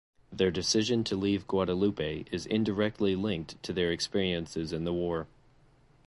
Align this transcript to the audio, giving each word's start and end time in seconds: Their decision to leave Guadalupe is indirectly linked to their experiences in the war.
Their 0.33 0.49
decision 0.49 1.03
to 1.03 1.15
leave 1.15 1.45
Guadalupe 1.47 2.25
is 2.31 2.47
indirectly 2.47 3.15
linked 3.15 3.61
to 3.61 3.71
their 3.71 3.91
experiences 3.91 4.73
in 4.73 4.83
the 4.83 4.93
war. 4.93 5.27